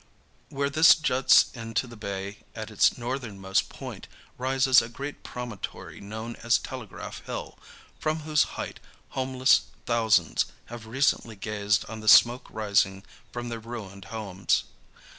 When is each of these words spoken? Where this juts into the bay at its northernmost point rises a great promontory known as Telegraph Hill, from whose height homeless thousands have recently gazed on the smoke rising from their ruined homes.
Where 0.49 0.71
this 0.71 0.95
juts 0.95 1.51
into 1.53 1.85
the 1.85 1.95
bay 1.95 2.39
at 2.55 2.71
its 2.71 2.97
northernmost 2.97 3.69
point 3.69 4.07
rises 4.35 4.81
a 4.81 4.89
great 4.89 5.21
promontory 5.21 6.01
known 6.01 6.37
as 6.37 6.57
Telegraph 6.57 7.19
Hill, 7.27 7.59
from 7.99 8.21
whose 8.21 8.41
height 8.57 8.79
homeless 9.09 9.61
thousands 9.85 10.45
have 10.65 10.87
recently 10.87 11.35
gazed 11.35 11.85
on 11.85 11.99
the 11.99 12.07
smoke 12.07 12.47
rising 12.49 13.03
from 13.31 13.49
their 13.49 13.59
ruined 13.59 14.05
homes. 14.05 14.63